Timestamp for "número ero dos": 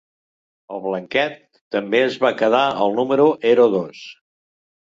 3.03-4.05